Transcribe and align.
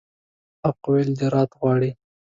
حق 0.63 0.81
ویل 0.91 1.09
جرأت 1.19 1.51
غواړي. 1.59 1.91